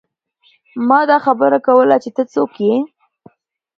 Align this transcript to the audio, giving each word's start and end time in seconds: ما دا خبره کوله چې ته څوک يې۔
ما 0.87 0.99
دا 1.09 1.17
خبره 1.25 1.57
کوله 1.67 1.95
چې 2.03 2.09
ته 2.15 2.23
څوک 2.33 2.53
يې۔ 2.65 2.75